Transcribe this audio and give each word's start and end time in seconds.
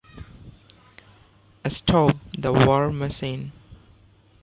Stop 1.69 2.17
the 2.35 2.51
war 2.51 2.91
machine! 2.91 3.51